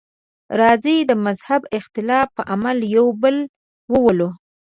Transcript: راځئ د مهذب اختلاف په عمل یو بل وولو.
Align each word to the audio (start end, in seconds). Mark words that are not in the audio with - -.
راځئ 0.59 0.97
د 1.09 1.11
مهذب 1.25 1.61
اختلاف 1.77 2.27
په 2.37 2.41
عمل 2.51 2.77
یو 2.97 3.07
بل 3.21 3.35
وولو. 3.91 4.29